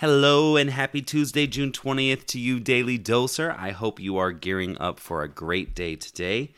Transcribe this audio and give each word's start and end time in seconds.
Hello 0.00 0.54
and 0.54 0.70
happy 0.70 1.02
Tuesday, 1.02 1.48
June 1.48 1.72
20th 1.72 2.24
to 2.26 2.38
you, 2.38 2.60
Daily 2.60 3.00
Doser. 3.00 3.58
I 3.58 3.72
hope 3.72 3.98
you 3.98 4.16
are 4.16 4.30
gearing 4.30 4.78
up 4.78 5.00
for 5.00 5.24
a 5.24 5.28
great 5.28 5.74
day 5.74 5.96
today. 5.96 6.52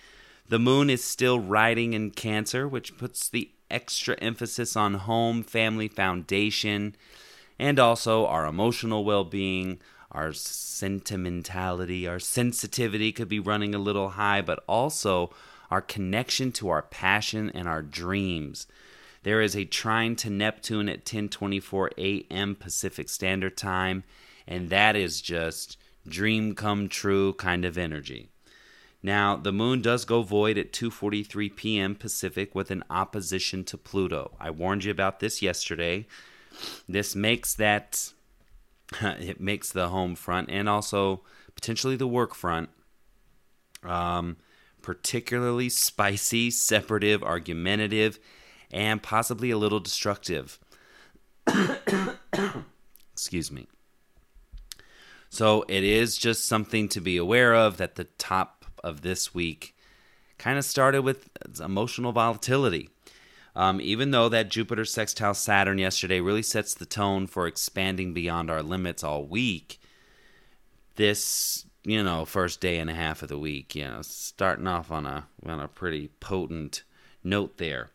The 0.50 0.58
moon 0.58 0.90
is 0.90 1.02
still 1.02 1.40
riding 1.40 1.94
in 1.94 2.10
Cancer, 2.10 2.68
which 2.68 2.98
puts 2.98 3.30
the 3.30 3.50
extra 3.70 4.14
emphasis 4.16 4.76
on 4.76 4.92
home, 4.92 5.42
family, 5.42 5.88
foundation, 5.88 6.94
and 7.58 7.78
also 7.78 8.26
our 8.26 8.44
emotional 8.44 9.06
well 9.06 9.24
being. 9.24 9.78
Our 10.12 10.34
sentimentality, 10.34 12.06
our 12.06 12.18
sensitivity 12.18 13.10
could 13.10 13.30
be 13.30 13.40
running 13.40 13.74
a 13.74 13.78
little 13.78 14.10
high, 14.10 14.42
but 14.42 14.62
also 14.68 15.30
our 15.70 15.80
connection 15.80 16.52
to 16.52 16.68
our 16.68 16.82
passion 16.82 17.48
and 17.54 17.66
our 17.66 17.80
dreams. 17.80 18.66
There 19.22 19.40
is 19.40 19.54
a 19.54 19.64
trine 19.64 20.16
to 20.16 20.30
Neptune 20.30 20.88
at 20.88 21.04
10:24 21.04 21.90
a.m. 21.98 22.54
Pacific 22.54 23.08
Standard 23.08 23.56
Time, 23.56 24.04
and 24.46 24.70
that 24.70 24.96
is 24.96 25.20
just 25.20 25.76
dream 26.06 26.54
come 26.54 26.88
true 26.88 27.34
kind 27.34 27.64
of 27.64 27.76
energy. 27.76 28.30
Now, 29.02 29.36
the 29.36 29.52
moon 29.52 29.80
does 29.82 30.04
go 30.04 30.22
void 30.22 30.58
at 30.58 30.72
2:43 30.72 31.54
p.m. 31.54 31.94
Pacific 31.94 32.54
with 32.54 32.70
an 32.70 32.84
opposition 32.90 33.64
to 33.64 33.78
Pluto. 33.78 34.36
I 34.40 34.50
warned 34.50 34.84
you 34.84 34.90
about 34.90 35.20
this 35.20 35.42
yesterday. 35.42 36.06
This 36.88 37.14
makes 37.14 37.54
that 37.54 38.12
it 39.00 39.40
makes 39.40 39.70
the 39.70 39.88
home 39.88 40.14
front 40.14 40.50
and 40.50 40.68
also 40.68 41.22
potentially 41.54 41.96
the 41.96 42.06
work 42.06 42.34
front 42.34 42.70
um, 43.82 44.36
particularly 44.82 45.68
spicy, 45.68 46.50
separative, 46.50 47.22
argumentative, 47.22 48.18
and 48.70 49.02
possibly 49.02 49.50
a 49.50 49.58
little 49.58 49.80
destructive. 49.80 50.58
Excuse 53.12 53.50
me. 53.50 53.66
So 55.28 55.64
it 55.68 55.84
is 55.84 56.18
just 56.18 56.46
something 56.46 56.88
to 56.88 57.00
be 57.00 57.16
aware 57.16 57.54
of 57.54 57.76
that 57.76 57.94
the 57.94 58.04
top 58.18 58.64
of 58.82 59.02
this 59.02 59.32
week 59.34 59.76
kind 60.38 60.58
of 60.58 60.64
started 60.64 61.02
with 61.02 61.28
emotional 61.62 62.12
volatility. 62.12 62.90
Um, 63.54 63.80
even 63.80 64.10
though 64.10 64.28
that 64.28 64.48
Jupiter 64.48 64.84
sextile 64.84 65.34
Saturn 65.34 65.78
yesterday 65.78 66.20
really 66.20 66.42
sets 66.42 66.74
the 66.74 66.86
tone 66.86 67.26
for 67.26 67.46
expanding 67.46 68.14
beyond 68.14 68.50
our 68.50 68.62
limits 68.62 69.04
all 69.04 69.24
week, 69.24 69.80
this 70.96 71.66
you 71.84 72.02
know 72.02 72.24
first 72.24 72.60
day 72.60 72.78
and 72.78 72.88
a 72.88 72.94
half 72.94 73.22
of 73.22 73.28
the 73.28 73.38
week, 73.38 73.74
you 73.74 73.84
know, 73.84 74.02
starting 74.02 74.66
off 74.66 74.90
on 74.90 75.04
a 75.04 75.26
on 75.44 75.60
a 75.60 75.68
pretty 75.68 76.08
potent 76.20 76.84
note 77.24 77.58
there. 77.58 77.90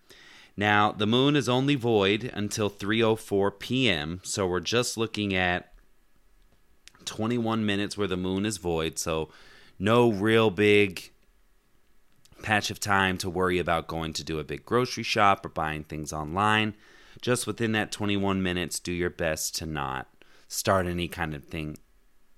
Now, 0.58 0.92
the 0.92 1.08
moon 1.08 1.36
is 1.36 1.50
only 1.50 1.76
void 1.76 2.32
until 2.34 2.70
3:04 2.70 3.60
p.m., 3.60 4.22
so 4.24 4.48
we're 4.48 4.62
just 4.62 4.98
looking 4.98 5.34
at 5.34 5.74
21 7.04 7.66
minutes 7.66 7.98
where 7.98 8.08
the 8.08 8.18
moon 8.18 8.46
is 8.46 8.58
void, 8.58 8.98
so 8.98 9.30
no 9.78 10.10
real 10.10 10.50
big 10.50 11.12
patch 12.42 12.70
of 12.70 12.80
time 12.80 13.18
to 13.18 13.30
worry 13.30 13.60
about 13.60 13.88
going 13.88 14.14
to 14.14 14.24
do 14.24 14.40
a 14.40 14.44
big 14.44 14.66
grocery 14.66 15.04
shop 15.04 15.46
or 15.46 15.50
buying 15.50 15.84
things 15.84 16.14
online. 16.14 16.76
Just 17.22 17.48
within 17.48 17.72
that 17.74 17.92
21 17.92 18.42
minutes, 18.42 18.80
do 18.80 18.92
your 18.92 19.10
best 19.10 19.56
to 19.56 19.66
not 19.66 20.08
start 20.48 20.86
any 20.86 21.08
kind 21.08 21.34
of 21.34 21.44
thing, 21.46 21.78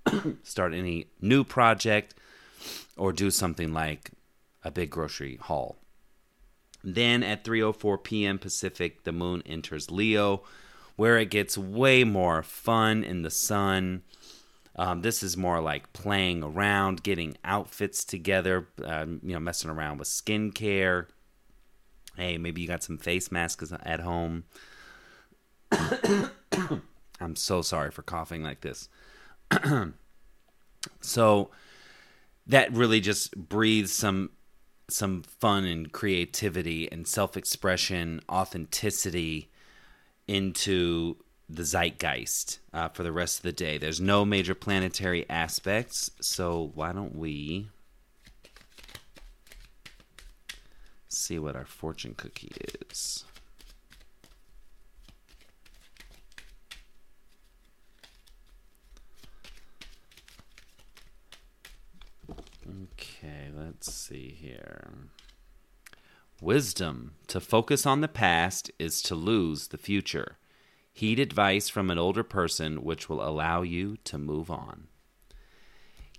start 0.44 0.74
any 0.74 1.08
new 1.22 1.44
project, 1.44 2.16
or 2.96 3.12
do 3.12 3.30
something 3.30 3.74
like 3.74 4.12
a 4.64 4.72
big 4.72 4.90
grocery 4.90 5.38
haul. 5.42 5.78
Then 6.88 7.22
at 7.22 7.44
3:04 7.44 8.02
p.m. 8.02 8.40
Pacific, 8.40 9.04
the 9.04 9.12
moon 9.12 9.44
enters 9.46 9.92
Leo, 9.92 10.44
where 10.96 11.18
it 11.18 11.30
gets 11.30 11.58
way 11.58 12.06
more 12.06 12.42
fun 12.42 13.04
in 13.04 13.24
the 13.24 13.30
sun. 13.30 14.04
Um, 14.78 15.02
this 15.02 15.22
is 15.22 15.36
more 15.36 15.60
like 15.60 15.92
playing 15.92 16.44
around, 16.44 17.04
getting 17.04 17.36
outfits 17.44 18.06
together, 18.06 18.70
um, 18.86 19.20
you 19.22 19.34
know, 19.34 19.40
messing 19.42 19.70
around 19.70 19.98
with 19.98 20.08
skincare. 20.08 21.08
Hey, 22.16 22.38
maybe 22.38 22.62
you 22.62 22.70
got 22.70 22.84
some 22.84 22.98
face 22.98 23.34
masks 23.34 23.74
at 23.84 24.00
home. 24.00 24.46
I'm 27.20 27.36
so 27.36 27.62
sorry 27.62 27.92
for 27.92 28.02
coughing 28.02 28.44
like 28.44 28.62
this. 28.62 28.88
so 31.02 31.50
that 32.46 32.72
really 32.72 33.02
just 33.02 33.36
breathes 33.36 33.92
some 33.92 34.30
some 34.90 35.22
fun 35.24 35.66
and 35.66 35.92
creativity 35.92 36.90
and 36.92 37.08
self-expression, 37.08 38.22
authenticity 38.30 39.50
into 40.28 41.18
the 41.50 41.64
zeitgeist 41.64 42.60
uh, 42.74 42.90
for 42.90 43.04
the 43.04 43.12
rest 43.12 43.40
of 43.40 43.44
the 43.44 43.52
day. 43.52 43.78
There's 43.78 44.02
no 44.02 44.26
major 44.26 44.56
planetary 44.56 45.30
aspects, 45.30 46.12
so 46.22 46.72
why 46.74 46.92
don't 46.92 47.16
we 47.16 47.68
see 51.10 51.40
what 51.40 51.56
our 51.56 51.66
fortune 51.66 52.14
cookie 52.16 52.52
is? 52.90 53.24
Let's 63.78 63.94
see 63.94 64.36
here. 64.42 64.92
Wisdom 66.42 67.14
to 67.28 67.40
focus 67.40 67.86
on 67.86 68.02
the 68.02 68.08
past 68.08 68.72
is 68.80 69.04
to 69.04 69.14
lose 69.14 69.68
the 69.68 69.78
future. 69.78 70.38
Heed 70.94 71.20
advice 71.20 71.70
from 71.70 71.92
an 71.92 72.00
older 72.00 72.24
person, 72.24 72.84
which 72.84 73.08
will 73.08 73.24
allow 73.24 73.62
you 73.62 73.98
to 74.06 74.18
move 74.18 74.50
on. 74.50 74.88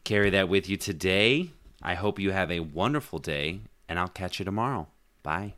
Carry 0.04 0.30
that 0.30 0.48
with 0.48 0.68
you 0.68 0.76
today. 0.76 1.50
I 1.82 1.94
hope 1.94 2.20
you 2.20 2.30
have 2.30 2.52
a 2.52 2.60
wonderful 2.60 3.18
day, 3.18 3.62
and 3.88 3.98
I'll 3.98 4.06
catch 4.06 4.38
you 4.38 4.44
tomorrow. 4.44 4.86
Bye. 5.24 5.54